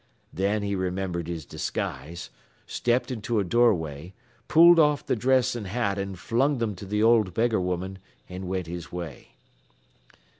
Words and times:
Thin 0.35 0.63
he 0.63 0.73
remembered 0.75 1.27
his 1.27 1.45
disguise, 1.45 2.31
stepped 2.65 3.11
into 3.11 3.37
a 3.39 3.43
doorway, 3.43 4.15
pulled 4.47 4.79
off 4.79 5.05
th' 5.05 5.15
dress 5.15 5.55
an' 5.55 5.65
hat 5.65 5.99
an' 5.99 6.15
flung 6.15 6.57
thim 6.57 6.73
to 6.77 6.87
th' 6.87 7.03
old 7.03 7.35
beggar 7.35 7.61
woman, 7.61 7.99
an' 8.27 8.47
went 8.47 8.65
his 8.65 8.91
way. 8.91 9.35